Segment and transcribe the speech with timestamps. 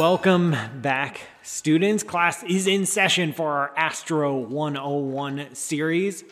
[0.00, 2.02] Welcome back, students.
[2.02, 6.24] Class is in session for our Astro 101 series.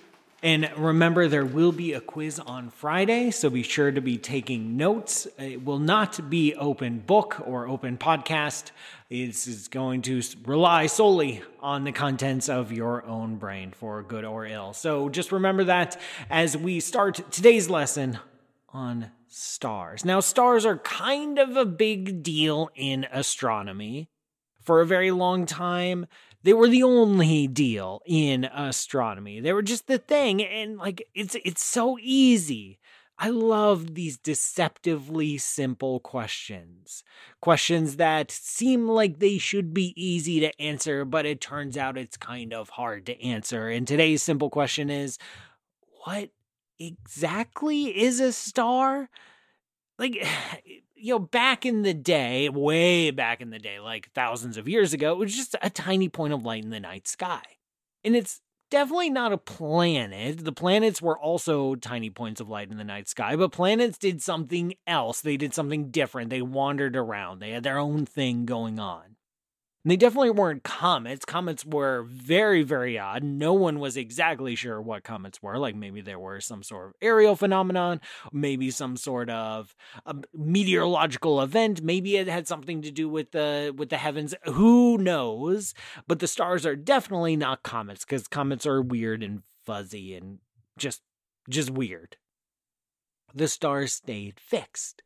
[0.42, 4.78] And remember, there will be a quiz on Friday, so be sure to be taking
[4.78, 5.28] notes.
[5.38, 8.70] It will not be open book or open podcast.
[9.10, 14.24] It is going to rely solely on the contents of your own brain for good
[14.24, 14.72] or ill.
[14.72, 18.18] So just remember that as we start today's lesson
[18.70, 20.04] on stars.
[20.04, 24.08] Now, stars are kind of a big deal in astronomy.
[24.62, 26.06] For a very long time,
[26.42, 29.40] they were the only deal in astronomy.
[29.40, 32.78] They were just the thing and like it's it's so easy.
[33.18, 37.02] I love these deceptively simple questions.
[37.40, 42.16] Questions that seem like they should be easy to answer, but it turns out it's
[42.16, 43.68] kind of hard to answer.
[43.68, 45.18] And today's simple question is
[46.04, 46.30] what
[46.78, 49.10] exactly is a star?
[49.98, 50.26] Like,
[50.94, 54.92] you know, back in the day, way back in the day, like thousands of years
[54.92, 57.42] ago, it was just a tiny point of light in the night sky.
[58.04, 58.40] And it's
[58.70, 60.44] definitely not a planet.
[60.44, 64.22] The planets were also tiny points of light in the night sky, but planets did
[64.22, 65.20] something else.
[65.20, 66.30] They did something different.
[66.30, 69.16] They wandered around, they had their own thing going on.
[69.88, 71.24] And they definitely weren't comets.
[71.24, 73.22] Comets were very, very odd.
[73.22, 75.56] No one was exactly sure what comets were.
[75.56, 79.74] Like maybe there were some sort of aerial phenomenon, maybe some sort of
[80.04, 81.80] um, meteorological event.
[81.80, 84.34] Maybe it had something to do with the with the heavens.
[84.44, 85.72] Who knows?
[86.06, 90.40] But the stars are definitely not comets because comets are weird and fuzzy and
[90.76, 91.00] just
[91.48, 92.18] just weird.
[93.34, 95.02] The stars stayed fixed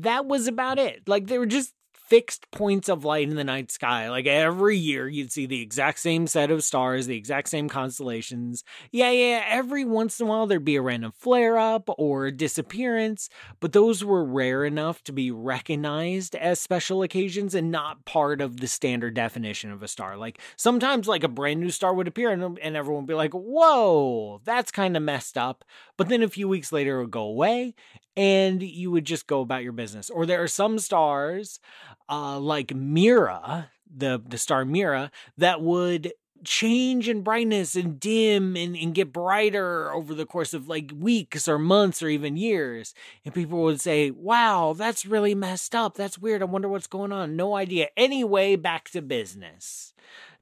[0.00, 1.06] that was about it.
[1.06, 1.74] Like they were just
[2.12, 4.10] fixed points of light in the night sky.
[4.10, 8.64] Like every year, you'd see the exact same set of stars, the exact same constellations.
[8.90, 13.30] Yeah, yeah, every once in a while, there'd be a random flare up or disappearance,
[13.60, 18.60] but those were rare enough to be recognized as special occasions and not part of
[18.60, 20.18] the standard definition of a star.
[20.18, 23.32] Like sometimes, like a brand new star would appear and, and everyone would be like,
[23.32, 25.64] whoa, that's kind of messed up.
[25.96, 27.74] But then a few weeks later, it would go away
[28.16, 30.10] and you would just go about your business.
[30.10, 31.60] Or there are some stars,
[32.08, 36.12] uh, like Mira, the the star Mira, that would
[36.44, 41.46] change in brightness and dim and, and get brighter over the course of like weeks
[41.46, 42.94] or months or even years.
[43.24, 45.94] And people would say, wow, that's really messed up.
[45.94, 46.42] That's weird.
[46.42, 47.36] I wonder what's going on.
[47.36, 47.88] No idea.
[47.96, 49.92] Anyway, back to business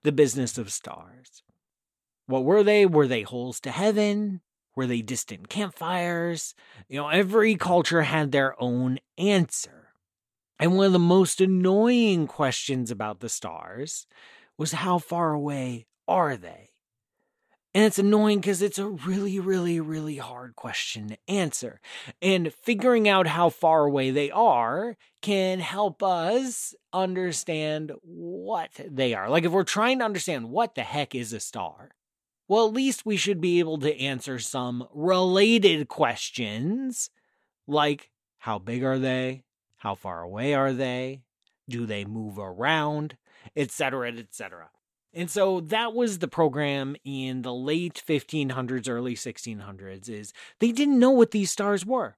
[0.02, 1.42] the business of stars.
[2.26, 2.86] What were they?
[2.86, 4.40] Were they holes to heaven?
[4.76, 6.54] Were they distant campfires?
[6.88, 9.88] You know, every culture had their own answer.
[10.58, 14.06] And one of the most annoying questions about the stars
[14.58, 16.70] was how far away are they?
[17.72, 21.80] And it's annoying because it's a really, really, really hard question to answer.
[22.20, 29.30] And figuring out how far away they are can help us understand what they are.
[29.30, 31.90] Like if we're trying to understand what the heck is a star,
[32.50, 37.08] well, at least we should be able to answer some related questions
[37.68, 39.44] like how big are they?
[39.76, 41.22] How far away are they?
[41.68, 43.16] Do they move around?
[43.54, 44.70] Etc., etc.
[45.14, 50.98] And so that was the program in the late 1500s, early 1600s is they didn't
[50.98, 52.16] know what these stars were.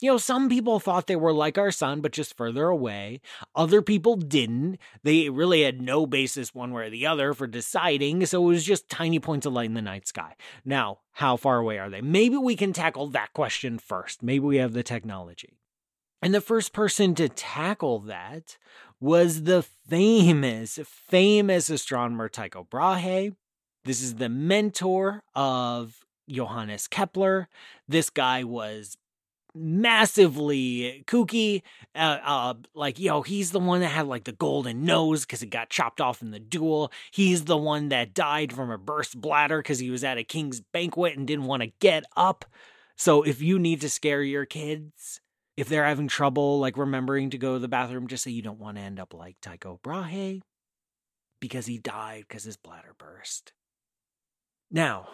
[0.00, 3.20] You know, some people thought they were like our sun, but just further away.
[3.56, 4.78] Other people didn't.
[5.02, 8.64] They really had no basis one way or the other for deciding, so it was
[8.64, 10.36] just tiny points of light in the night sky.
[10.64, 12.00] Now, how far away are they?
[12.00, 14.22] Maybe we can tackle that question first.
[14.22, 15.58] Maybe we have the technology.
[16.22, 18.56] And the first person to tackle that
[19.00, 23.34] was the famous, famous astronomer Tycho Brahe.
[23.84, 27.48] This is the mentor of Johannes Kepler.
[27.88, 28.96] This guy was
[29.54, 31.62] massively kooky.
[31.94, 35.50] Uh, uh, like, yo, he's the one that had like the golden nose because it
[35.50, 36.92] got chopped off in the duel.
[37.10, 40.60] He's the one that died from a burst bladder because he was at a king's
[40.60, 42.44] banquet and didn't want to get up.
[42.96, 45.20] So if you need to scare your kids,
[45.56, 48.60] if they're having trouble like remembering to go to the bathroom, just say you don't
[48.60, 50.40] want to end up like Tycho Brahe
[51.40, 53.52] because he died because his bladder burst.
[54.70, 55.08] Now,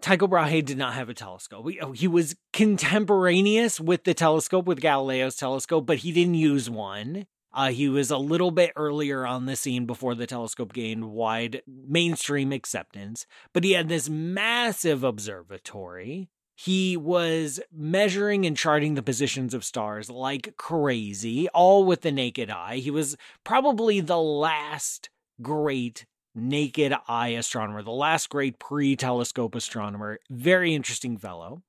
[0.00, 1.68] Tycho Brahe did not have a telescope.
[1.68, 7.26] He, oh, was contemporaneous with the telescope, with Galileo's telescope, but he didn't use one.
[7.52, 11.62] Uh, he was a little bit earlier on the scene before the telescope gained wide
[11.66, 16.28] mainstream acceptance, but he had this massive observatory.
[16.54, 22.50] He was measuring and charting the positions of stars like crazy, all with the naked
[22.50, 22.76] eye.
[22.76, 25.08] He was probably the last
[25.40, 26.04] great
[26.38, 30.18] naked eye astronomer, the last great pre telescope astronomer.
[30.30, 31.62] Very interesting fellow.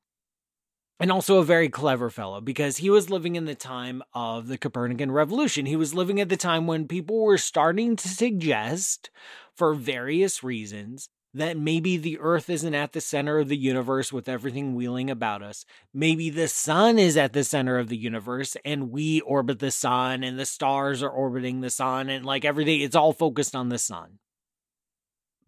[1.00, 4.58] and also a very clever fellow because he was living in the time of the
[4.58, 5.66] Copernican revolution.
[5.66, 9.10] He was living at the time when people were starting to suggest,
[9.56, 14.28] for various reasons, that maybe the earth isn't at the center of the universe with
[14.28, 15.64] everything wheeling about us.
[15.94, 20.24] Maybe the sun is at the center of the universe and we orbit the sun
[20.24, 23.78] and the stars are orbiting the sun and like everything, it's all focused on the
[23.78, 24.20] sun.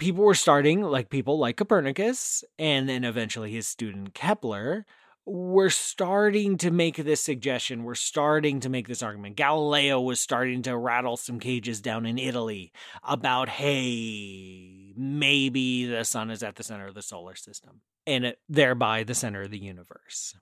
[0.02, 4.84] People were starting, like people like Copernicus and then eventually his student Kepler,
[5.28, 7.84] we're starting to make this suggestion.
[7.84, 9.36] We're starting to make this argument.
[9.36, 12.72] Galileo was starting to rattle some cages down in Italy
[13.04, 18.32] about, hey, maybe the sun is at the center of the solar system and uh,
[18.50, 20.36] thereby the center of the universe.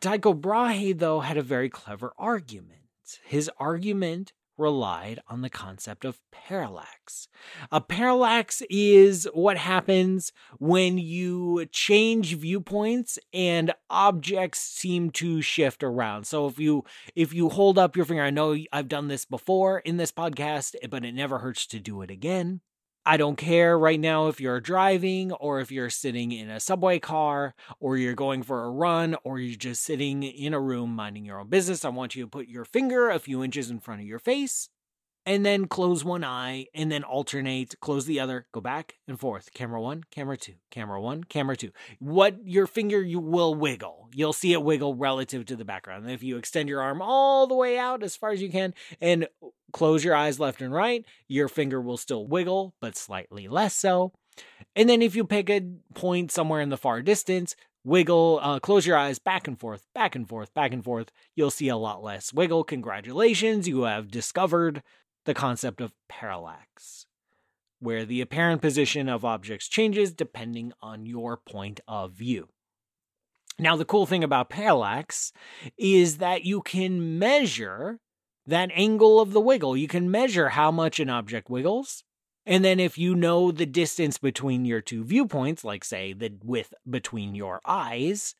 [0.00, 2.80] Tycho Brahe, though, had a very clever argument.
[3.24, 7.28] His argument relied on the concept of parallax.
[7.70, 16.26] A parallax is what happens when you change viewpoints and objects seem to shift around.
[16.26, 19.80] So if you if you hold up your finger, I know I've done this before
[19.80, 22.60] in this podcast, but it never hurts to do it again.
[23.08, 26.98] I don't care right now if you're driving or if you're sitting in a subway
[26.98, 31.24] car or you're going for a run or you're just sitting in a room minding
[31.24, 31.84] your own business.
[31.84, 34.70] I want you to put your finger a few inches in front of your face
[35.26, 39.52] and then close one eye and then alternate, close the other, go back and forth.
[39.52, 41.72] Camera one, camera two, camera one, camera two.
[41.98, 44.08] What your finger you will wiggle.
[44.14, 46.04] You'll see it wiggle relative to the background.
[46.04, 48.72] And if you extend your arm all the way out as far as you can
[49.00, 49.26] and
[49.72, 54.12] close your eyes left and right, your finger will still wiggle, but slightly less so.
[54.76, 55.62] And then if you pick a
[55.94, 60.14] point somewhere in the far distance, wiggle, uh, close your eyes back and forth, back
[60.14, 61.10] and forth, back and forth.
[61.34, 62.64] You'll see a lot less wiggle.
[62.64, 64.82] Congratulations, you have discovered
[65.26, 67.06] the concept of parallax,
[67.78, 72.48] where the apparent position of objects changes depending on your point of view.
[73.58, 75.32] Now, the cool thing about parallax
[75.78, 78.00] is that you can measure
[78.46, 79.76] that angle of the wiggle.
[79.76, 82.04] You can measure how much an object wiggles.
[82.44, 86.72] And then, if you know the distance between your two viewpoints, like say the width
[86.88, 88.34] between your eyes,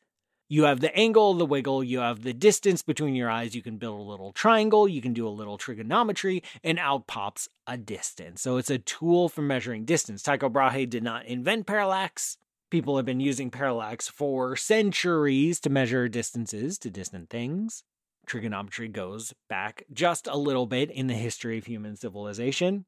[0.49, 3.77] you have the angle the wiggle, you have the distance between your eyes, you can
[3.77, 8.41] build a little triangle, you can do a little trigonometry, and out pops a distance.
[8.41, 10.23] So it's a tool for measuring distance.
[10.23, 12.37] Tycho Brahe did not invent parallax.
[12.69, 17.83] People have been using parallax for centuries to measure distances to distant things.
[18.25, 22.85] Trigonometry goes back just a little bit in the history of human civilization.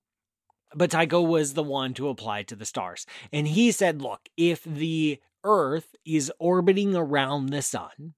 [0.76, 3.06] But Tycho was the one to apply to the stars.
[3.32, 8.14] And he said, look, if the Earth is orbiting around the sun,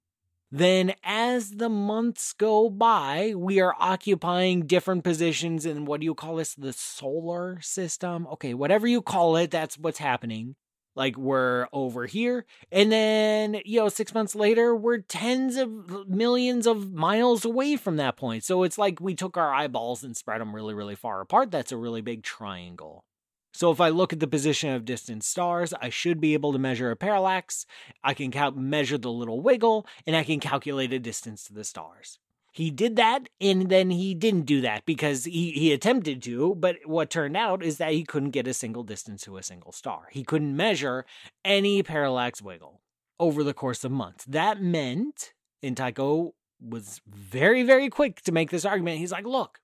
[0.52, 6.14] then as the months go by, we are occupying different positions in what do you
[6.14, 6.56] call this?
[6.56, 8.28] The solar system?
[8.34, 10.56] Okay, whatever you call it, that's what's happening.
[10.94, 16.68] Like we're over here, and then, you know, six months later, we're tens of millions
[16.68, 18.44] of miles away from that point.
[18.44, 21.50] So it's like we took our eyeballs and spread them really, really far apart.
[21.50, 23.06] That's a really big triangle.
[23.54, 26.60] So if I look at the position of distant stars, I should be able to
[26.60, 27.66] measure a parallax.
[28.04, 31.64] I can cal- measure the little wiggle, and I can calculate a distance to the
[31.64, 32.20] stars.
[32.54, 36.78] He did that, and then he didn't do that because he, he attempted to, but
[36.86, 40.08] what turned out is that he couldn't get a single distance to a single star.
[40.12, 41.06] He couldn't measure
[41.46, 42.82] any parallax wiggle
[43.20, 44.26] over the course of months.
[44.26, 48.98] That meant, and Tycho was very, very quick to make this argument.
[48.98, 49.60] He's like, look,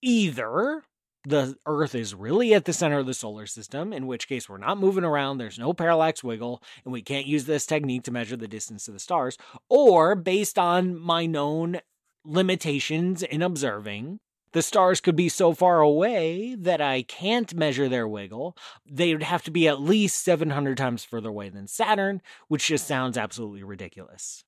[0.00, 0.82] either
[1.24, 4.58] the Earth is really at the center of the solar system, in which case we're
[4.58, 8.36] not moving around, there's no parallax wiggle, and we can't use this technique to measure
[8.36, 9.38] the distance to the stars,
[9.68, 11.80] or based on my known
[12.24, 14.18] limitations in observing,
[14.52, 18.56] the stars could be so far away that I can't measure their wiggle.
[18.84, 22.86] They would have to be at least 700 times further away than Saturn, which just
[22.86, 24.44] sounds absolutely ridiculous.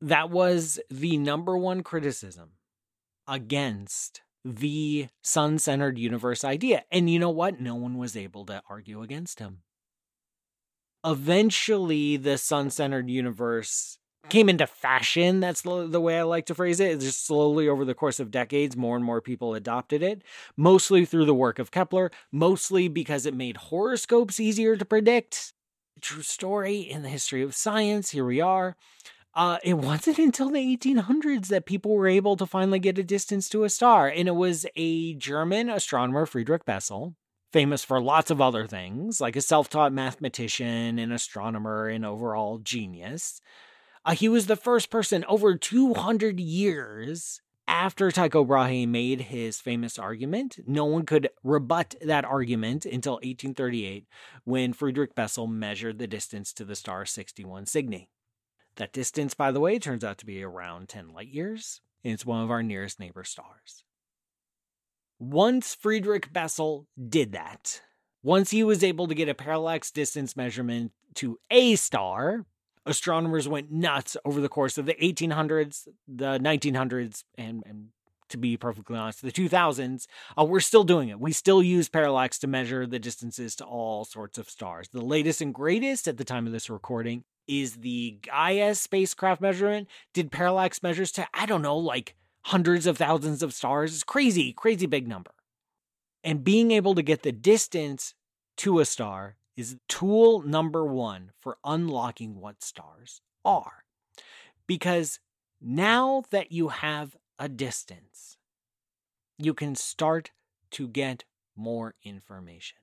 [0.00, 2.50] That was the number one criticism
[3.26, 6.84] against the sun centered universe idea.
[6.90, 7.60] And you know what?
[7.60, 9.58] No one was able to argue against him.
[11.04, 15.40] Eventually, the sun centered universe came into fashion.
[15.40, 17.00] That's the, way I like to phrase it.
[17.00, 20.22] Just slowly over the course of decades, more and more people adopted it,
[20.56, 25.54] mostly through the work of Kepler, mostly because it made horoscopes easier to predict.
[26.00, 28.10] True story in the history of science.
[28.10, 28.76] Here we are.
[29.34, 33.48] Uh, it wasn't until the 1800s that people were able to finally get a distance
[33.48, 34.08] to a star.
[34.08, 37.14] And it was a German astronomer, Friedrich Bessel,
[37.52, 42.58] famous for lots of other things, like a self taught mathematician and astronomer and overall
[42.58, 43.40] genius.
[44.04, 49.96] Uh, he was the first person over 200 years after Tycho Brahe made his famous
[49.96, 50.58] argument.
[50.66, 54.06] No one could rebut that argument until 1838
[54.42, 58.08] when Friedrich Bessel measured the distance to the star 61 Cygni.
[58.80, 62.24] That distance, by the way, turns out to be around 10 light years, and it's
[62.24, 63.84] one of our nearest neighbor stars.
[65.18, 67.82] Once Friedrich Bessel did that,
[68.22, 72.46] once he was able to get a parallax distance measurement to a star,
[72.86, 77.88] astronomers went nuts over the course of the 1800s, the 1900s, and, and
[78.30, 80.06] to be perfectly honest, the 2000s,
[80.38, 81.20] uh, we're still doing it.
[81.20, 84.88] We still use parallax to measure the distances to all sorts of stars.
[84.88, 89.88] The latest and greatest at the time of this recording is the Gaia spacecraft measurement.
[90.14, 93.92] Did parallax measures to, I don't know, like hundreds of thousands of stars.
[93.92, 95.32] It's crazy, crazy big number.
[96.22, 98.14] And being able to get the distance
[98.58, 103.84] to a star is tool number one for unlocking what stars are.
[104.68, 105.18] Because
[105.60, 108.36] now that you have a distance,
[109.38, 110.30] you can start
[110.70, 111.24] to get
[111.56, 112.78] more information.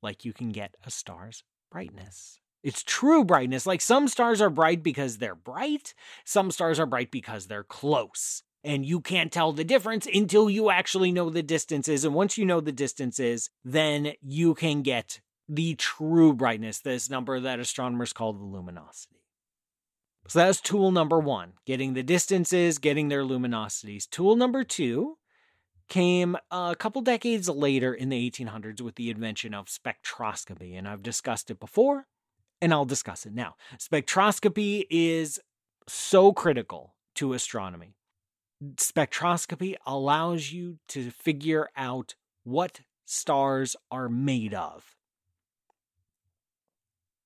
[0.00, 2.38] Like you can get a star's brightness.
[2.62, 3.66] It's true brightness.
[3.66, 8.42] Like some stars are bright because they're bright, some stars are bright because they're close.
[8.64, 12.04] And you can't tell the difference until you actually know the distances.
[12.04, 17.40] And once you know the distances, then you can get the true brightness, this number
[17.40, 19.22] that astronomers call the luminosity.
[20.28, 24.08] So that's tool number one, getting the distances, getting their luminosities.
[24.08, 25.18] Tool number two
[25.88, 30.78] came a couple decades later in the 1800s with the invention of spectroscopy.
[30.78, 32.06] And I've discussed it before,
[32.62, 33.56] and I'll discuss it now.
[33.76, 35.40] Spectroscopy is
[35.88, 37.96] so critical to astronomy.
[38.76, 42.14] Spectroscopy allows you to figure out
[42.44, 44.94] what stars are made of.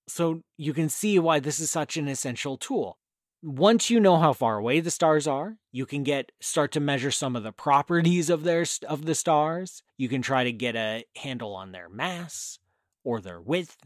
[0.08, 2.96] So you can see why this is such an essential tool.
[3.42, 7.10] Once you know how far away the stars are, you can get start to measure
[7.10, 9.82] some of the properties of their of the stars.
[9.98, 12.58] You can try to get a handle on their mass
[13.04, 13.76] or their width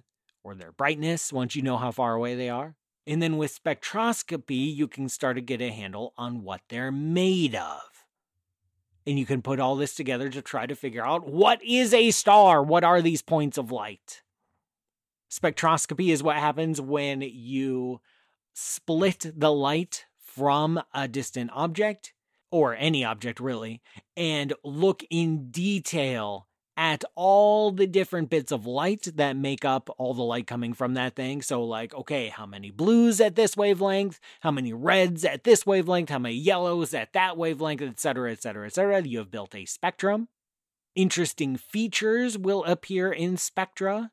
[0.42, 2.75] or their brightness once you know how far away they are.
[3.06, 7.54] And then with spectroscopy, you can start to get a handle on what they're made
[7.54, 7.80] of.
[9.06, 12.11] And you can put all this together to try to figure out what is a
[12.11, 12.62] star?
[12.62, 14.23] What are these points of light?
[15.30, 18.00] Spectroscopy is what happens when you
[18.52, 22.12] split the light from a distant object,
[22.50, 23.80] or any object really,
[24.16, 26.47] and look in detail
[26.77, 30.95] at all the different bits of light that make up all the light coming from
[30.95, 31.43] that thing.
[31.43, 34.19] So, like, okay, how many blues at this wavelength?
[34.41, 36.09] How many reds at this wavelength?
[36.09, 39.03] How many yellows at that wavelength, etc., etc., etc.
[39.03, 40.29] You have built a spectrum.
[40.95, 44.11] Interesting features will appear in spectra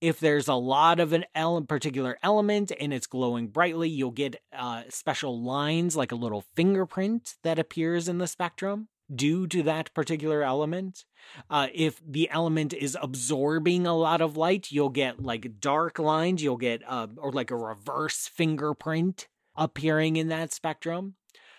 [0.00, 4.40] if there's a lot of an ele- particular element and it's glowing brightly, you'll get
[4.52, 9.92] uh, special lines like a little fingerprint that appears in the spectrum due to that
[9.94, 11.04] particular element.
[11.50, 16.42] Uh, if the element is absorbing a lot of light, you'll get like dark lines,
[16.42, 21.14] you'll get uh, or like a reverse fingerprint appearing in that spectrum.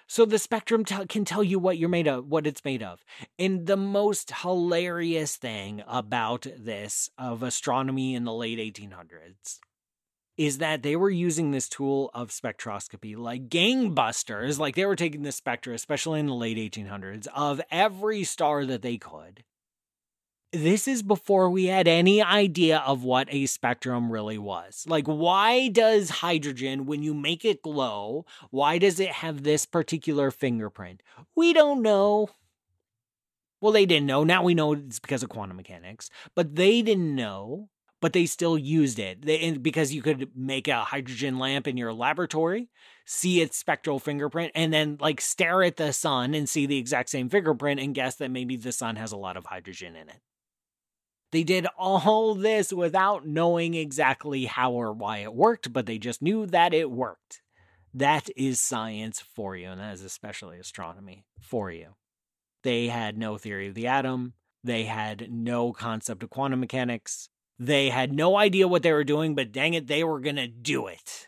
[0.07, 3.05] So the spectrum t- can tell you what you're made of, what it's made of.
[3.37, 9.59] And the most hilarious thing about this of astronomy in the late 1800s
[10.39, 14.57] is that they were using this tool of spectroscopy like gangbusters.
[14.57, 18.81] Like they were taking the spectra, especially in the late 1800s, of every star that
[18.81, 19.43] they could
[20.51, 24.83] this is before we had any idea of what a spectrum really was.
[24.87, 30.31] Like, why does hydrogen, when you make it glow, why does it have this particular
[30.31, 31.03] fingerprint?
[31.35, 32.29] We don't know.
[33.61, 34.23] Well, they didn't know.
[34.23, 37.69] Now we know it's because of quantum mechanics, but they didn't know.
[38.01, 41.93] But they still used it they, because you could make a hydrogen lamp in your
[41.93, 42.69] laboratory,
[43.05, 47.09] see its spectral fingerprint, and then like stare at the sun and see the exact
[47.09, 50.21] same fingerprint and guess that maybe the sun has a lot of hydrogen in it.
[51.31, 56.21] They did all this without knowing exactly how or why it worked, but they just
[56.21, 57.41] knew that it worked.
[57.93, 61.95] That is science for you, and that is especially astronomy for you.
[62.63, 67.29] They had no theory of the atom, they had no concept of quantum mechanics,
[67.59, 70.47] they had no idea what they were doing, but dang it, they were going to
[70.47, 71.27] do it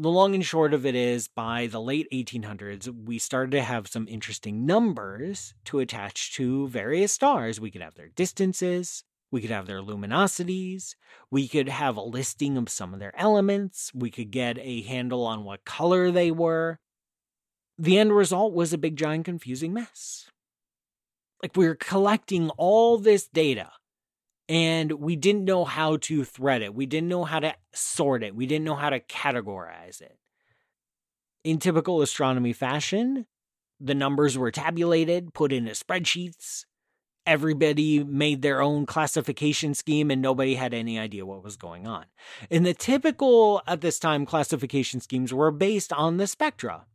[0.00, 3.86] the long and short of it is by the late 1800s, we started to have
[3.86, 7.60] some interesting numbers to attach to various stars.
[7.60, 10.94] We could have their distances, we could have their luminosities,
[11.30, 15.26] we could have a listing of some of their elements, we could get a handle
[15.26, 16.78] on what color they were.
[17.76, 20.30] The end result was a big, giant, confusing mess.
[21.42, 23.70] Like we we're collecting all this data
[24.50, 26.74] and we didn't know how to thread it.
[26.74, 28.34] We didn't know how to sort it.
[28.34, 30.18] We didn't know how to categorize it.
[31.44, 33.26] In typical astronomy fashion,
[33.78, 36.64] the numbers were tabulated, put into spreadsheets,
[37.24, 42.06] everybody made their own classification scheme and nobody had any idea what was going on.
[42.50, 46.86] And the typical at this time classification schemes were based on the spectra.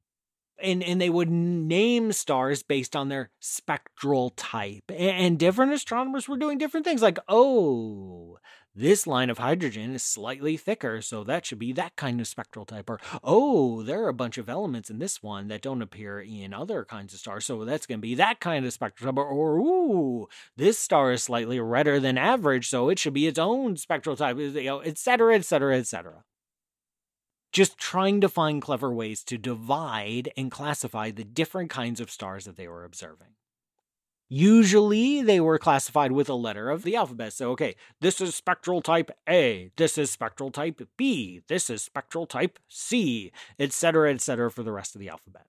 [0.61, 4.89] And, and they would name stars based on their spectral type.
[4.89, 8.37] And different astronomers were doing different things like, oh,
[8.73, 12.65] this line of hydrogen is slightly thicker, so that should be that kind of spectral
[12.65, 12.89] type.
[12.89, 16.53] Or, oh, there are a bunch of elements in this one that don't appear in
[16.53, 19.17] other kinds of stars, so that's going to be that kind of spectral type.
[19.17, 23.39] Or, or, ooh, this star is slightly redder than average, so it should be its
[23.39, 26.23] own spectral type, you know, et cetera, et cetera, et cetera.
[27.55, 32.43] Just trying to find clever ways to divide and classify the different kinds of stars
[32.43, 33.29] that they were observing.
[34.27, 37.31] Usually they were classified with a letter of the alphabet.
[37.31, 42.25] So, okay, this is spectral type A, this is spectral type B, this is spectral
[42.25, 45.45] type C, etc., etc., for the rest of the alphabet.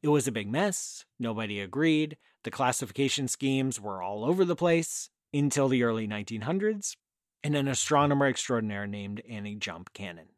[0.00, 1.06] It was a big mess.
[1.18, 2.18] Nobody agreed.
[2.44, 6.94] The classification schemes were all over the place until the early 1900s,
[7.42, 10.28] and an astronomer extraordinaire named Annie Jump Cannon.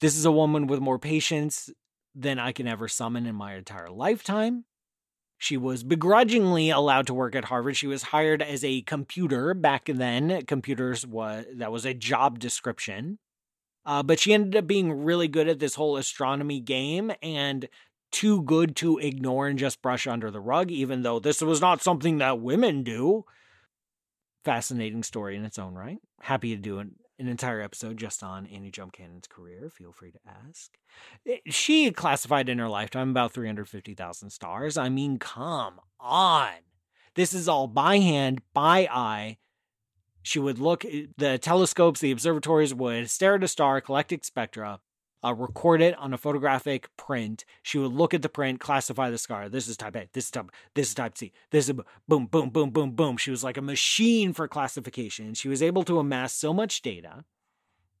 [0.00, 1.70] This is a woman with more patience
[2.14, 4.64] than I can ever summon in my entire lifetime.
[5.38, 7.76] She was begrudgingly allowed to work at Harvard.
[7.76, 10.44] She was hired as a computer back then.
[10.46, 13.18] Computers was that was a job description.
[13.84, 17.68] Uh, but she ended up being really good at this whole astronomy game and
[18.10, 21.82] too good to ignore and just brush under the rug, even though this was not
[21.82, 23.24] something that women do.
[24.44, 25.98] Fascinating story in its own right.
[26.20, 29.70] Happy to do an an entire episode just on Annie Jump Cannon's career.
[29.70, 30.72] Feel free to ask.
[31.26, 34.76] Eh, she classified in her lifetime about 350,000 stars.
[34.76, 36.52] I mean, come on.
[37.14, 39.38] This is all by hand, by eye.
[40.22, 44.26] She would look, eh, the telescopes, the observatories would stare at a star, collect its
[44.26, 44.80] spectra,
[45.24, 47.44] uh, record it on a photographic print.
[47.62, 49.48] She would look at the print, classify the scar.
[49.48, 50.08] This is type A.
[50.12, 50.50] This is type.
[50.74, 51.32] This is type C.
[51.50, 51.74] This is
[52.08, 53.16] boom, boom, boom, boom, boom.
[53.16, 55.34] She was like a machine for classification.
[55.34, 57.24] She was able to amass so much data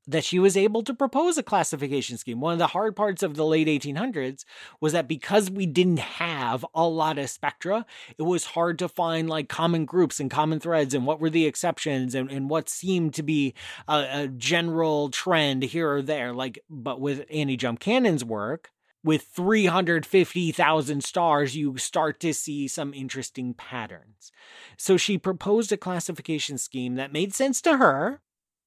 [0.06, 2.40] that she was able to propose a classification scheme.
[2.40, 4.44] One of the hard parts of the late 1800s
[4.80, 7.84] was that because we didn't have a lot of spectra,
[8.16, 11.46] it was hard to find like common groups and common threads and what were the
[11.46, 13.54] exceptions and, and what seemed to be
[13.88, 16.32] a, a general trend here or there.
[16.32, 18.70] Like, but with Annie Jump Cannon's work,
[19.06, 24.32] with 350,000 stars, you start to see some interesting patterns.
[24.76, 28.20] So she proposed a classification scheme that made sense to her,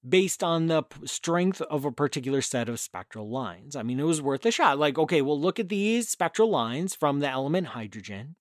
[0.07, 3.75] based on the strength of a particular set of spectral lines.
[3.75, 4.79] I mean, it was worth a shot.
[4.79, 8.35] Like, okay, well, look at these spectral lines from the element hydrogen.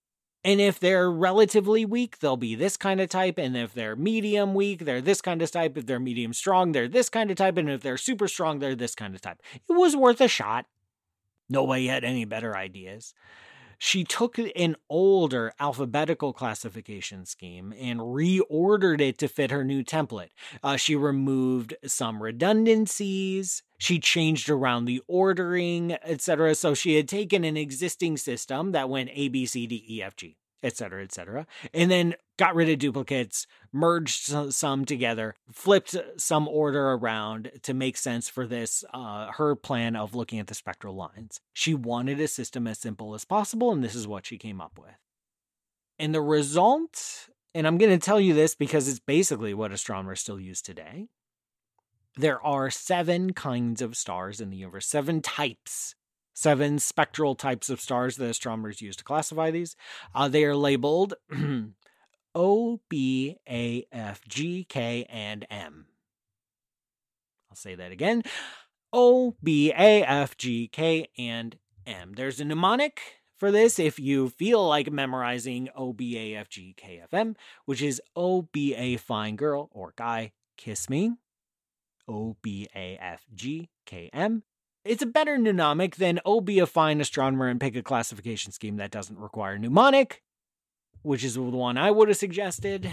[0.44, 3.38] And if they're relatively weak, they'll be this kind of type.
[3.38, 5.76] And if they're medium weak, they're this kind of type.
[5.76, 7.56] If they're medium strong, they're this kind of type.
[7.56, 9.42] And if they're super strong, they're this kind of type.
[9.68, 10.66] It was worth a shot.
[11.48, 13.14] Nobody had any better ideas.
[13.78, 20.30] She took an older alphabetical classification scheme and reordered it to fit her new template.
[20.62, 23.62] Uh, she removed some redundancies.
[23.78, 26.56] She changed around the ordering, etc.
[26.56, 30.16] So she had taken an existing system that went A, B, C, D, E, F,
[30.16, 31.46] G etc., etc.
[31.72, 37.96] And then got rid of duplicates, merged some together, flipped some order around to make
[37.96, 41.40] sense for this, uh, her plan of looking at the spectral lines.
[41.52, 44.78] She wanted a system as simple as possible, and this is what she came up
[44.78, 44.96] with.
[45.98, 50.20] And the result, and I'm going to tell you this because it's basically what astronomers
[50.20, 51.08] still use today.
[52.16, 55.94] There are seven kinds of stars in the universe, seven types
[56.38, 59.74] seven spectral types of stars that astronomers use to classify these.
[60.14, 61.14] Uh, they are labeled
[62.34, 65.86] O, B, A, F, G, K, and M.
[67.50, 68.22] I'll say that again
[68.92, 72.12] O, B, A, F, G, K, and M.
[72.14, 73.00] There's a mnemonic
[73.36, 77.34] for this if you feel like memorizing O, B, A, F, G, K, F, M,
[77.64, 81.14] which is O, B, A, fine girl or guy, kiss me.
[82.06, 84.44] O, B, A, F, G, K, M.
[84.88, 88.78] It's a better mnemonic than oh, be a fine astronomer and pick a classification scheme
[88.78, 90.22] that doesn't require mnemonic,
[91.02, 92.90] which is the one I would have suggested.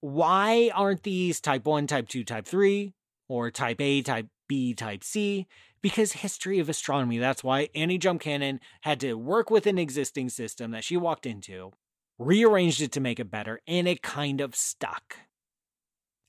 [0.00, 2.94] Why aren't these type 1, type 2, type 3,
[3.28, 5.46] or type A, type B, type C?
[5.82, 10.30] Because history of astronomy, that's why Annie Jump Cannon had to work with an existing
[10.30, 11.72] system that she walked into,
[12.18, 15.18] rearranged it to make it better, and it kind of stuck.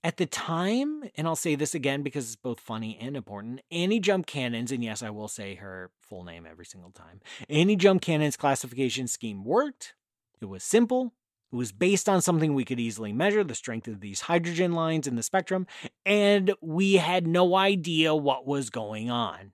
[0.06, 4.00] At the time, and I'll say this again because it's both funny and important, Annie
[4.00, 8.04] Jump Cannon's, and yes, I will say her full name every single time, Annie Jump
[8.04, 9.96] Cannon's classification scheme worked.
[10.40, 11.16] It was simple.
[11.52, 15.08] It was based on something we could easily measure, the strength of these hydrogen lines
[15.08, 15.66] in the spectrum,
[16.06, 19.54] and we had no idea what was going on.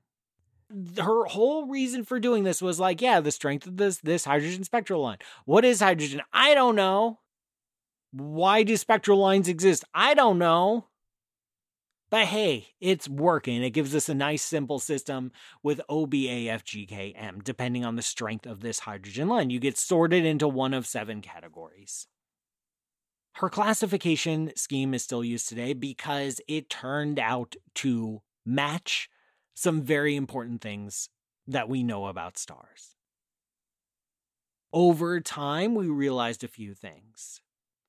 [0.98, 4.66] Her whole reason for doing this was like, yeah, the strength of this this hydrogen
[4.66, 5.20] spectral line.
[5.46, 6.24] What is hydrogen?
[6.34, 7.20] I don't know.
[8.12, 9.86] Why do spectral lines exist?
[9.93, 10.88] I don't know.
[12.10, 13.63] But hey, it's working.
[13.63, 15.32] It gives us a nice simple system
[15.63, 19.50] with OBAFGKM, depending on the strength of this hydrogen line.
[19.50, 22.08] You get sorted into one of seven categories.
[23.36, 29.10] Her classification scheme is still used today because it turned out to match
[29.54, 31.08] some very important things
[31.47, 32.95] that we know about stars.
[34.74, 37.39] Over time, we realized a few things.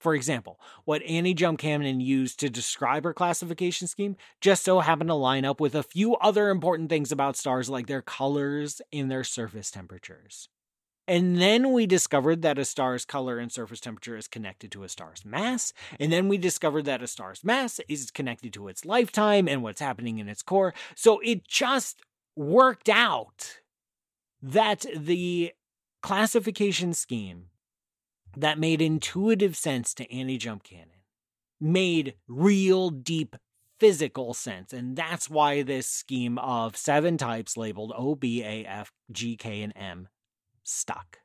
[0.03, 5.11] For example, what Annie Jump Cannon used to describe her classification scheme just so happened
[5.11, 9.09] to line up with a few other important things about stars like their colors and
[9.09, 10.49] their surface temperatures.
[11.07, 14.89] And then we discovered that a star's color and surface temperature is connected to a
[14.89, 15.73] star's mass.
[16.01, 19.81] And then we discovered that a star's mass is connected to its lifetime and what's
[19.81, 20.75] happening in its core.
[20.97, 22.03] So it just
[22.35, 23.59] worked out
[24.41, 25.53] that the
[26.03, 27.47] classification scheme
[28.37, 30.89] that made intuitive sense to Annie Jump Cannon,
[31.61, 33.37] made real deep
[33.79, 34.73] physical sense.
[34.73, 39.63] And that's why this scheme of seven types labeled O, B, A, F, G, K,
[39.63, 40.09] and M
[40.63, 41.19] stuck.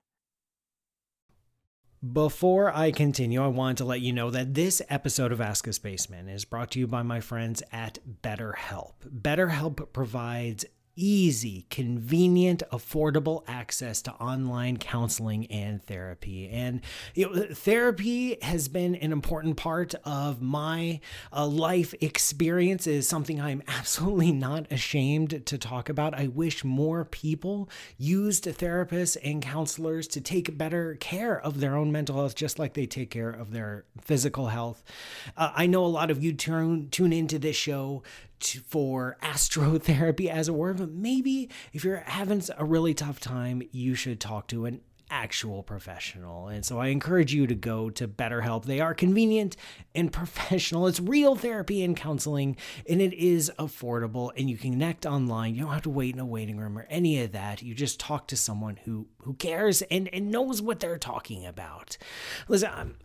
[2.14, 5.74] Before I continue, I want to let you know that this episode of Ask a
[5.74, 8.94] Spaceman is brought to you by my friends at BetterHelp.
[9.08, 10.64] BetterHelp provides
[10.98, 16.50] easy, convenient, affordable access to online counseling and therapy.
[16.50, 16.82] And
[17.14, 21.00] you know, therapy has been an important part of my
[21.32, 22.88] uh, life experience.
[22.88, 26.14] Is something I'm absolutely not ashamed to talk about.
[26.14, 31.92] I wish more people used therapists and counselors to take better care of their own
[31.92, 34.84] mental health, just like they take care of their physical health.
[35.36, 38.04] Uh, I know a lot of you tune tune into this show
[38.40, 40.74] to, for astrotherapy, as it were.
[40.74, 45.64] But maybe if you're having a really tough time, you should talk to an actual
[45.64, 46.48] professional.
[46.48, 48.66] And so I encourage you to go to BetterHelp.
[48.66, 49.56] They are convenient
[49.96, 50.88] and professional.
[50.88, 52.58] It's real therapy and counseling,
[52.90, 54.32] and it is affordable.
[54.36, 55.56] And you can connect online.
[55.56, 57.62] You don't have to wait in a waiting room or any of that.
[57.62, 61.98] You just talk to someone who who cares and, and knows what they're talking about.
[62.48, 62.96] Listen, I'm,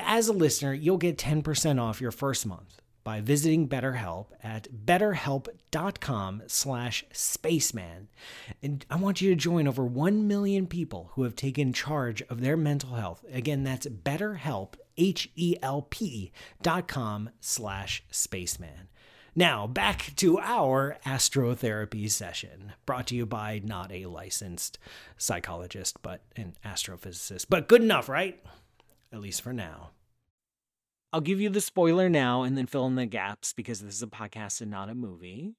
[0.00, 6.42] as a listener, you'll get 10% off your first month by visiting BetterHelp at betterhelp.com
[6.46, 8.08] slash spaceman.
[8.62, 12.40] And I want you to join over 1 million people who have taken charge of
[12.40, 13.24] their mental health.
[13.30, 18.88] Again, that's betterhelp, H-E-L-P dot com slash spaceman.
[19.36, 24.78] Now, back to our astrotherapy session, brought to you by not a licensed
[25.18, 27.46] psychologist, but an astrophysicist.
[27.48, 28.40] But good enough, right?
[29.12, 29.90] At least for now.
[31.14, 34.02] I'll give you the spoiler now and then fill in the gaps because this is
[34.02, 35.54] a podcast and not a movie.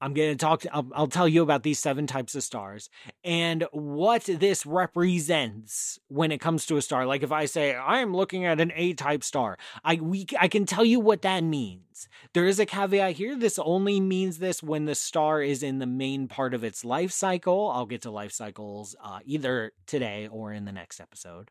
[0.00, 2.88] I'm going to talk, to, I'll, I'll tell you about these seven types of stars
[3.22, 7.04] and what this represents when it comes to a star.
[7.04, 10.64] Like if I say, I'm looking at an A type star, I, we, I can
[10.64, 12.08] tell you what that means.
[12.32, 13.36] There is a caveat here.
[13.36, 17.12] This only means this when the star is in the main part of its life
[17.12, 17.70] cycle.
[17.74, 21.50] I'll get to life cycles uh, either today or in the next episode.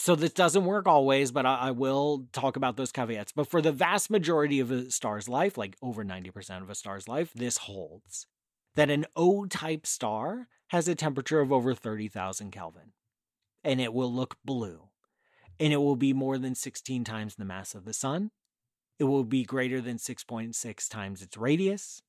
[0.00, 3.32] So this doesn't work always, but I, I, will talk about those caveats.
[3.32, 7.06] But for the vast majority of a star's life, like over 90% of a star's
[7.06, 8.26] life, this holds
[8.76, 12.92] that an O type star has a temperature of over 30,000 Kelvin
[13.62, 14.88] and it will look blue
[15.58, 18.30] and it will be more than 16 times the mass of the sun.
[18.98, 22.00] It will be greater than 6.6 times its radius.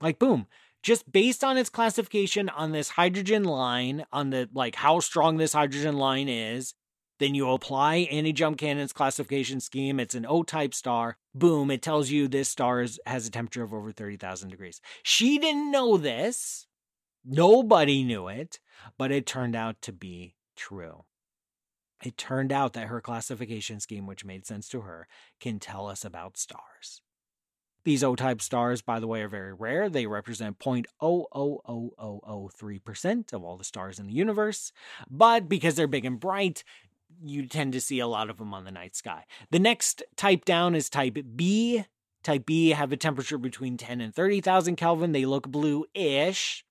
[0.00, 0.46] Like, boom,
[0.82, 5.52] just based on its classification on this hydrogen line, on the like how strong this
[5.52, 6.74] hydrogen line is,
[7.18, 10.00] then you apply Annie Jump Cannon's classification scheme.
[10.00, 11.16] It's an O type star.
[11.34, 14.80] Boom, it tells you this star is, has a temperature of over 30,000 degrees.
[15.02, 16.66] She didn't know this.
[17.24, 18.60] Nobody knew it,
[18.96, 21.04] but it turned out to be true.
[22.04, 25.08] It turned out that her classification scheme, which made sense to her,
[25.40, 27.02] can tell us about stars.
[27.84, 29.88] These O type stars, by the way, are very rare.
[29.88, 34.72] They represent 0.00003% of all the stars in the universe.
[35.10, 36.64] But because they're big and bright,
[37.22, 39.24] you tend to see a lot of them on the night sky.
[39.50, 41.84] The next type down is type B.
[42.22, 45.12] Type B have a temperature between 10 and 30,000 Kelvin.
[45.12, 46.64] They look blue-ish.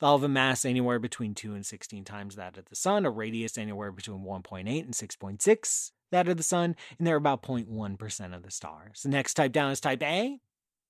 [0.00, 3.10] They'll have a mass anywhere between 2 and 16 times that of the sun, a
[3.10, 8.42] radius anywhere between 1.8 and 6.6 that of the sun, and they're about 0.1% of
[8.42, 9.02] the stars.
[9.02, 10.38] The next type down is type A.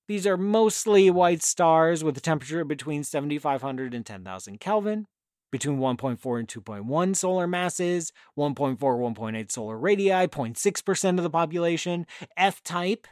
[0.07, 5.07] These are mostly white stars with a temperature between 7,500 and 10,000 Kelvin
[5.55, 12.05] between 1.4 and 2.1 solar masses, 1.4, 1.8 solar radii, 0.6% of the population.
[12.35, 13.07] F type,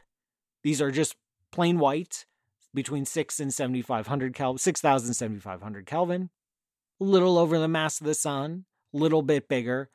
[0.61, 1.15] these are just
[1.53, 2.25] plain white,
[2.73, 6.31] between 6 and 7500 Kelvin, 6,700 Kelvin.
[6.99, 9.89] A little over the mass of the sun, a little bit bigger,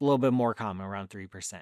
[0.00, 1.60] a little bit more common, around 3%.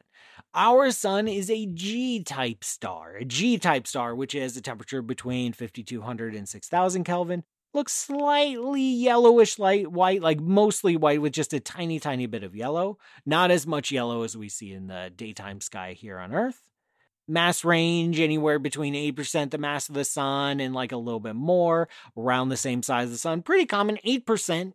[0.54, 5.02] Our sun is a G type star, a G type star, which has a temperature
[5.02, 7.42] between 5200 and 6000 Kelvin.
[7.72, 12.56] Looks slightly yellowish light white, like mostly white with just a tiny, tiny bit of
[12.56, 12.98] yellow.
[13.24, 16.60] Not as much yellow as we see in the daytime sky here on Earth.
[17.28, 21.36] Mass range anywhere between 8% the mass of the sun and like a little bit
[21.36, 23.42] more, around the same size of the sun.
[23.42, 24.72] Pretty common, 8%.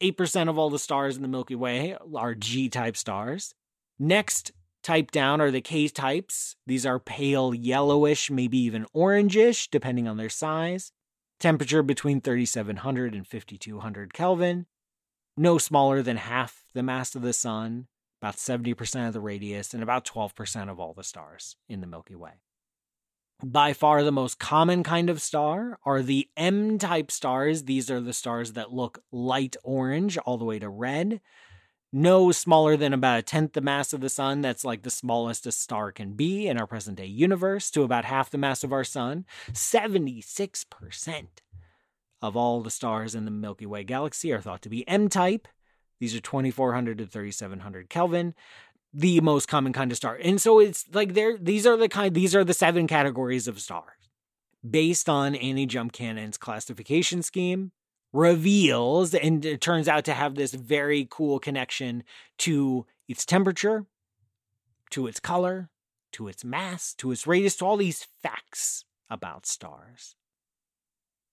[0.00, 3.54] 8% of all the stars in the Milky Way are G type stars.
[3.98, 4.52] Next
[4.84, 6.54] type down are the K types.
[6.64, 10.92] These are pale yellowish, maybe even orangish, depending on their size.
[11.40, 14.66] Temperature between 3700 and 5200 Kelvin.
[15.36, 17.88] No smaller than half the mass of the sun,
[18.22, 22.14] about 70% of the radius, and about 12% of all the stars in the Milky
[22.14, 22.40] Way.
[23.42, 27.64] By far the most common kind of star are the M type stars.
[27.64, 31.20] These are the stars that look light orange all the way to red.
[31.96, 34.40] No smaller than about a tenth the mass of the sun.
[34.40, 38.04] That's like the smallest a star can be in our present day universe, to about
[38.04, 39.26] half the mass of our sun.
[39.52, 41.26] 76%
[42.20, 45.46] of all the stars in the Milky Way galaxy are thought to be M type.
[46.00, 48.34] These are 2400 to 3700 Kelvin
[48.92, 50.18] the most common kind of star.
[50.20, 53.60] And so it's like there these are the kind these are the seven categories of
[53.60, 54.10] stars.
[54.68, 57.70] Based on Annie Jump Cannon's classification scheme,
[58.14, 62.04] reveals and it turns out to have this very cool connection
[62.38, 63.84] to its temperature,
[64.90, 65.68] to its color,
[66.12, 70.14] to its mass, to its radius, to all these facts about stars.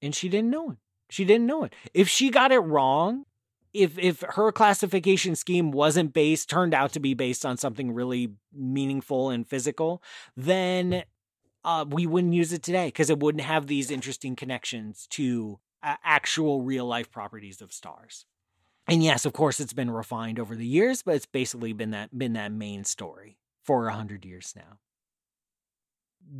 [0.01, 0.77] And she didn't know it.
[1.11, 1.73] She didn't know it.
[1.93, 3.25] If she got it wrong,
[3.73, 8.33] if if her classification scheme wasn't based turned out to be based on something really
[8.53, 10.03] meaningful and physical
[10.35, 11.03] then
[11.63, 15.95] uh, we wouldn't use it today because it wouldn't have these interesting connections to uh,
[16.03, 18.25] actual real life properties of stars
[18.87, 22.17] and yes of course it's been refined over the years but it's basically been that
[22.17, 24.79] been that main story for a hundred years now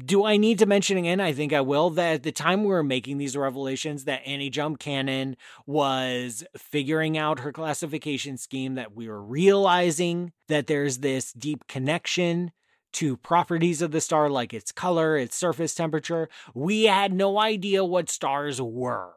[0.06, 1.20] do I need to mention again?
[1.20, 1.90] I think I will.
[1.90, 7.18] That at the time we were making these revelations, that Annie Jump Cannon was figuring
[7.18, 12.52] out her classification scheme, that we were realizing that there's this deep connection
[12.94, 16.30] to properties of the star, like its color, its surface temperature.
[16.54, 19.14] We had no idea what stars were.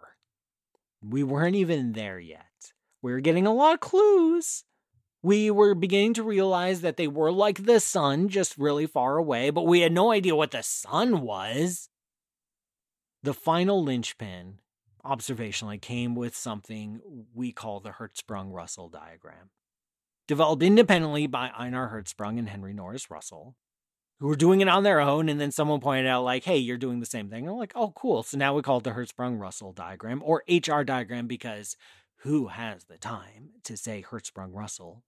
[1.07, 2.73] We weren't even there yet.
[3.03, 4.65] We were getting a lot of clues,
[5.25, 9.49] we were beginning to realize that they were like the sun, just really far away,
[9.49, 11.89] but we had no idea what the sun was.
[13.23, 14.59] The final linchpin,
[15.03, 17.01] observationally, came with something
[17.33, 19.49] we call the Hertzsprung Russell diagram.
[20.29, 23.57] Developed independently by Ejnar Hertzsprung and Henry Norris Russell,
[24.21, 25.29] who were doing it on their own.
[25.29, 27.45] And then someone pointed out, like, hey, you're doing the same thing.
[27.45, 28.23] And I'm like, oh, cool.
[28.23, 31.77] So now we call it the Hertzsprung Russell diagram or HR diagram because
[32.19, 35.03] who has the time to say Hertzsprung Russell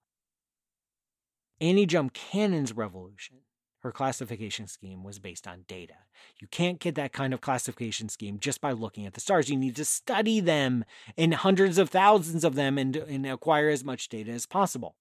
[1.60, 3.36] Annie Jump Cannon's revolution,
[3.78, 5.94] her classification scheme was based on data.
[6.38, 9.48] You can't get that kind of classification scheme just by looking at the stars.
[9.48, 10.84] You need to study them
[11.16, 14.96] in hundreds of thousands of them and, and acquire as much data as possible.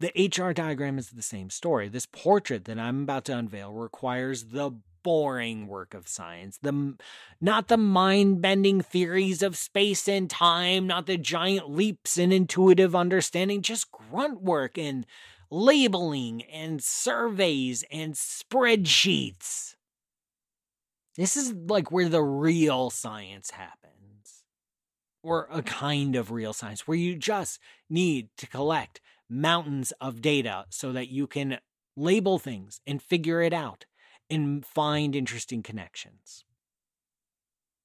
[0.00, 1.88] The HR diagram is the same story.
[1.88, 6.58] This portrait that I'm about to unveil requires the boring work of science.
[6.60, 6.96] The
[7.40, 13.62] not the mind-bending theories of space and time, not the giant leaps in intuitive understanding,
[13.62, 15.06] just grunt work and
[15.50, 19.76] labeling and surveys and spreadsheets.
[21.16, 24.42] This is like where the real science happens.
[25.22, 30.66] Or a kind of real science where you just need to collect mountains of data
[30.70, 31.58] so that you can
[31.96, 33.86] label things and figure it out
[34.30, 36.44] and find interesting connections.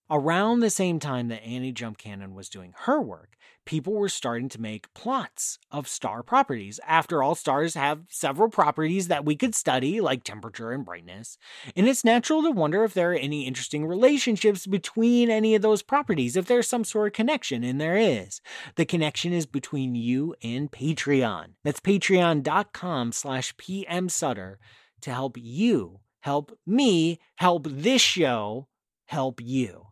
[0.09, 3.35] Around the same time that Annie Jump Cannon was doing her work,
[3.69, 6.79] people were starting to make plots of star properties.
[6.87, 11.37] After all, stars have several properties that we could study, like temperature and brightness,
[11.75, 15.83] and it's natural to wonder if there are any interesting relationships between any of those
[15.83, 18.41] properties, if there's some sort of connection, and there is.
[18.73, 21.49] The connection is between you and Patreon.
[21.63, 24.55] That's patreon.com slash pmsutter
[25.01, 28.67] to help you help me help this show
[29.05, 29.88] help you.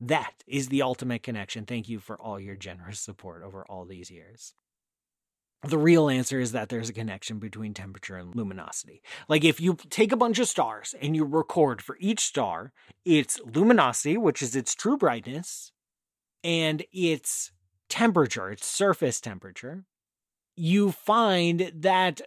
[0.00, 1.64] That is the ultimate connection.
[1.64, 4.54] Thank you for all your generous support over all these years.
[5.62, 9.02] The real answer is that there's a connection between temperature and luminosity.
[9.28, 12.72] Like if you take a bunch of stars and you record for each star
[13.04, 15.72] its luminosity, which is its true brightness,
[16.44, 17.52] and its
[17.88, 19.84] temperature, its surface temperature,
[20.54, 22.20] you find that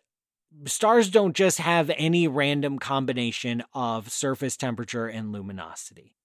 [0.65, 6.15] stars don't just have any random combination of surface temperature and luminosity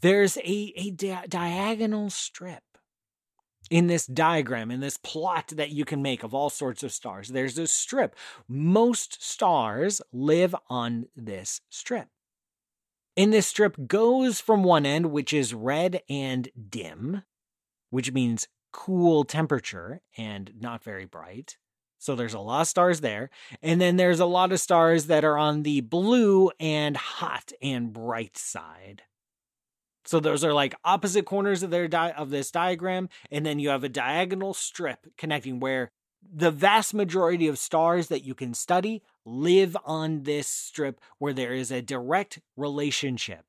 [0.00, 2.62] there's a, a di- diagonal strip
[3.70, 7.28] in this diagram, in this plot that you can make of all sorts of stars,
[7.28, 8.14] there's a strip.
[8.48, 12.08] Most stars live on this strip.
[13.16, 17.22] And this strip goes from one end, which is red and dim,
[17.90, 21.56] which means cool temperature and not very bright.
[21.98, 23.30] So there's a lot of stars there.
[23.62, 27.92] And then there's a lot of stars that are on the blue and hot and
[27.92, 29.02] bright side.
[30.06, 33.70] So those are like opposite corners of their di- of this diagram and then you
[33.70, 35.90] have a diagonal strip connecting where
[36.22, 41.52] the vast majority of stars that you can study live on this strip where there
[41.52, 43.44] is a direct relationship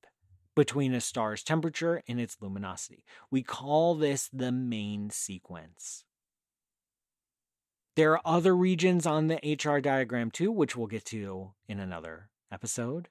[0.56, 3.04] between a star's temperature and its luminosity.
[3.30, 6.04] We call this the main sequence.
[7.96, 12.30] There are other regions on the HR diagram too, which we'll get to in another
[12.52, 13.10] episode.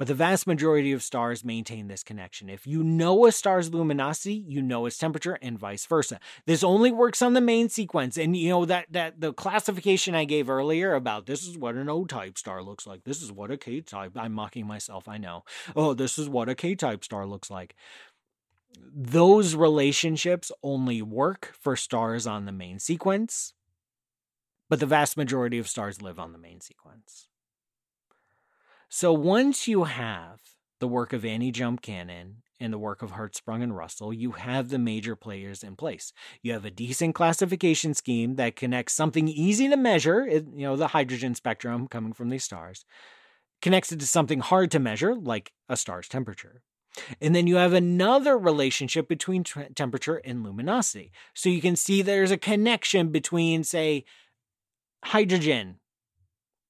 [0.00, 2.48] But the vast majority of stars maintain this connection.
[2.48, 6.18] If you know a star's luminosity, you know its temperature and vice versa.
[6.46, 8.16] This only works on the main sequence.
[8.16, 11.90] And you know that that the classification I gave earlier about this is what an
[11.90, 13.04] O-type star looks like.
[13.04, 14.12] This is what a K-type.
[14.16, 15.44] I'm mocking myself, I know.
[15.76, 17.76] Oh, this is what a K-type star looks like.
[18.78, 23.52] Those relationships only work for stars on the main sequence,
[24.70, 27.26] but the vast majority of stars live on the main sequence.
[28.92, 30.40] So once you have
[30.80, 34.68] the work of Annie Jump Cannon and the work of Hertzsprung and Russell, you have
[34.68, 36.12] the major players in place.
[36.42, 40.88] You have a decent classification scheme that connects something easy to measure, you know, the
[40.88, 42.84] hydrogen spectrum coming from these stars,
[43.62, 46.60] connects it to something hard to measure, like a star's temperature.
[47.20, 51.12] And then you have another relationship between t- temperature and luminosity.
[51.32, 54.04] So you can see there's a connection between, say,
[55.04, 55.76] hydrogen,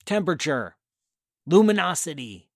[0.05, 0.77] temperature,
[1.47, 2.51] luminosity.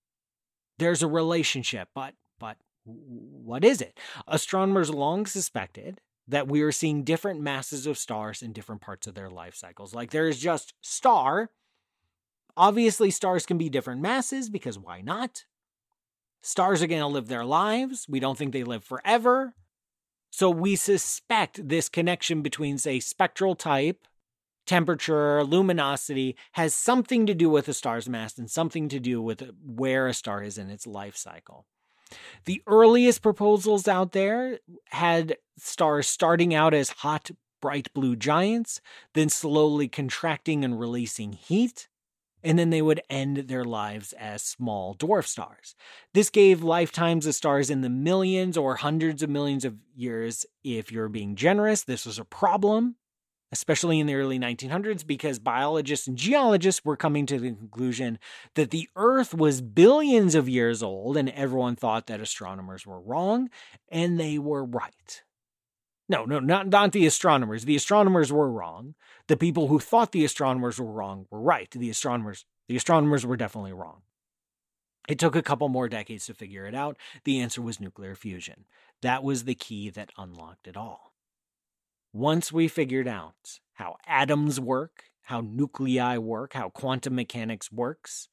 [0.79, 3.99] There's a relationship, but but what is it?
[4.27, 9.15] Astronomers long suspected that we are seeing different masses of stars in different parts of
[9.15, 9.95] their life cycles.
[9.95, 11.51] Like there is just star.
[12.57, 15.45] Obviously, stars can be different masses because why not?
[16.41, 18.07] Stars are going to live their lives.
[18.09, 19.55] We don't think they live forever.
[20.31, 24.07] So we suspect this connection between, say, spectral type
[24.67, 29.43] temperature, luminosity has something to do with a star's mass and something to do with
[29.43, 31.67] uh, where a star is in its life cycle.
[32.45, 34.59] The earliest proposals out there
[34.91, 38.81] had stars starting out as hot, bright blue giants,
[39.15, 41.89] then slowly contracting and releasing heat,
[42.43, 45.75] and then they would end their lives as small dwarf stars.
[46.13, 50.93] This gave lifetimes of stars in the millions or hundreds of millions of years if
[50.93, 51.85] you're being generous.
[51.85, 52.97] This was a problem
[53.55, 58.19] especially in the early 1900s, because biologists and geologists were coming to the conclusion
[58.57, 63.49] that the Earth was billions of years old, and everyone thought that astronomers were wrong,
[63.89, 65.23] and they were right.
[66.09, 67.65] No, no, not, not the astronomers.
[67.65, 68.97] The astronomers were wrong.
[69.29, 71.71] The people who thought the astronomers were wrong were right.
[71.71, 74.03] The astronomers, the astronomers were definitely wrong.
[75.09, 76.97] It took a couple more decades to figure it out.
[77.23, 78.65] The answer was nuclear fusion.
[79.01, 81.14] That was the key that unlocked it all.
[82.15, 88.29] Once we figured out how atoms work, how nuclei work, how quantum mechanics works,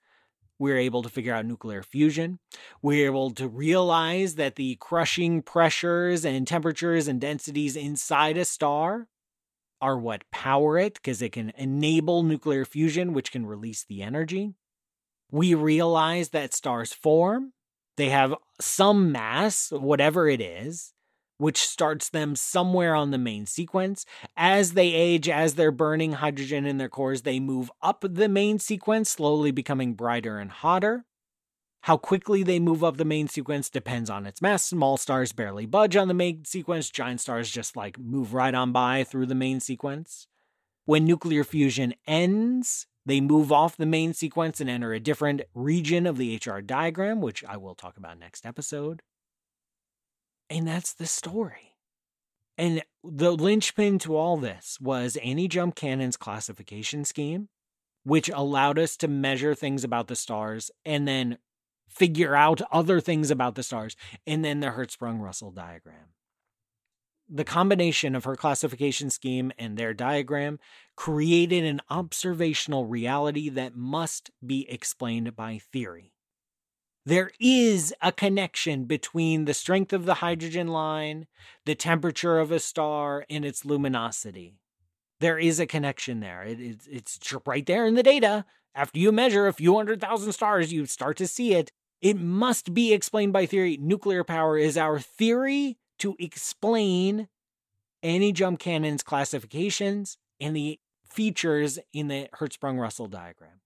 [0.59, 2.37] we are able to figure out nuclear fusion.
[2.83, 8.45] We are able to realize that the crushing pressures and temperatures and densities inside a
[8.45, 9.07] star
[9.81, 14.53] are what power it because it can enable nuclear fusion, which can release the energy.
[15.31, 17.53] We realize that stars form,
[17.97, 20.93] they have some mass, whatever it is,
[21.41, 24.05] which starts them somewhere on the main sequence.
[24.37, 28.59] As they age, as they're burning hydrogen in their cores, they move up the main
[28.59, 31.03] sequence, slowly becoming brighter and hotter.
[31.85, 34.63] How quickly they move up the main sequence depends on its mass.
[34.65, 38.71] Small stars barely budge on the main sequence, giant stars just like move right on
[38.71, 40.27] by through the main sequence.
[40.85, 46.05] When nuclear fusion ends, they move off the main sequence and enter a different region
[46.05, 49.01] of the HR diagram, which I will talk about next episode.
[50.51, 51.77] And that's the story.
[52.57, 57.47] And the linchpin to all this was Annie Jump Cannon's classification scheme,
[58.03, 61.37] which allowed us to measure things about the stars and then
[61.87, 63.95] figure out other things about the stars,
[64.27, 66.13] and then the Hertzsprung Russell diagram.
[67.29, 70.59] The combination of her classification scheme and their diagram
[70.97, 76.11] created an observational reality that must be explained by theory
[77.05, 81.27] there is a connection between the strength of the hydrogen line,
[81.65, 84.55] the temperature of a star, and its luminosity.
[85.19, 86.43] There is a connection there.
[86.43, 88.45] It, it, it's right there in the data.
[88.73, 91.71] After you measure a few hundred thousand stars, you start to see it.
[92.01, 93.77] It must be explained by theory.
[93.77, 97.27] Nuclear power is our theory to explain
[98.01, 103.61] Annie Jump Cannon's classifications and the features in the Hertzsprung Russell diagram.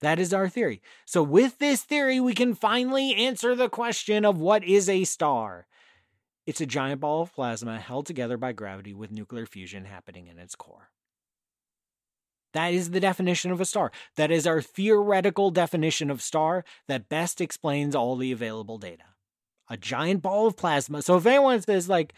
[0.00, 0.80] That is our theory.
[1.04, 5.66] So, with this theory, we can finally answer the question of what is a star.
[6.46, 10.38] It's a giant ball of plasma held together by gravity with nuclear fusion happening in
[10.38, 10.90] its core.
[12.52, 13.92] That is the definition of a star.
[14.16, 19.04] That is our theoretical definition of star that best explains all the available data.
[19.68, 21.02] A giant ball of plasma.
[21.02, 22.12] So if anyone says, like,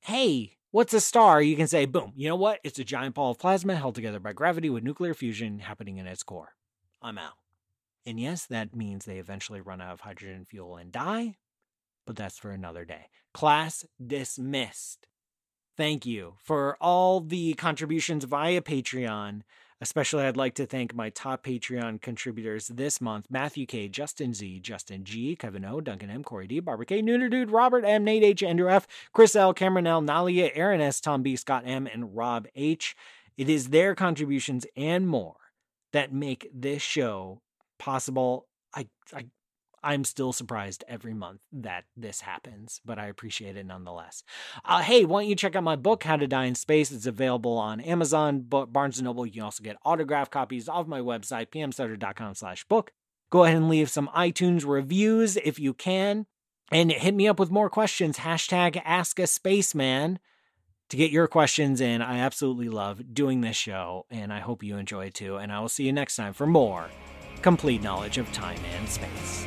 [0.00, 1.42] hey, what's a star?
[1.42, 2.60] You can say, boom, you know what?
[2.64, 6.06] It's a giant ball of plasma held together by gravity with nuclear fusion happening in
[6.06, 6.54] its core.
[7.02, 7.34] I'm out.
[8.06, 11.36] And yes, that means they eventually run out of hydrogen fuel and die,
[12.06, 13.06] but that's for another day.
[13.32, 15.06] Class dismissed.
[15.76, 19.42] Thank you for all the contributions via Patreon.
[19.82, 24.60] Especially, I'd like to thank my top Patreon contributors this month Matthew K., Justin Z.,
[24.60, 28.22] Justin G., Kevin O., Duncan M., Corey D., Barbara K., Nooner Dude, Robert M., Nate
[28.22, 32.14] H., Andrew F., Chris L., Cameron L., Naila, Aaron S., Tom B., Scott M., and
[32.14, 32.94] Rob H.
[33.38, 35.36] It is their contributions and more
[35.92, 37.40] that make this show
[37.78, 38.46] possible.
[38.74, 39.26] I, I
[39.82, 44.22] I'm still surprised every month that this happens, but I appreciate it nonetheless.
[44.64, 46.92] Uh, hey, why don't you check out my book, How to Die in Space?
[46.92, 49.24] It's available on Amazon, but Barnes & Noble.
[49.24, 52.92] You can also get autographed copies off my website, pmsutter.com slash book.
[53.30, 56.26] Go ahead and leave some iTunes reviews if you can.
[56.72, 58.18] And hit me up with more questions.
[58.18, 60.20] Hashtag Ask a Spaceman
[60.90, 62.02] to get your questions in.
[62.02, 65.36] I absolutely love doing this show, and I hope you enjoy it too.
[65.36, 66.88] And I will see you next time for more
[67.42, 69.46] complete knowledge of time and space.